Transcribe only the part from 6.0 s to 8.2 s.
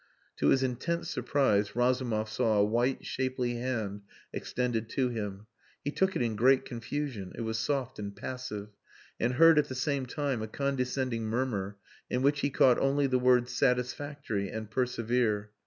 it in great confusion (it was soft and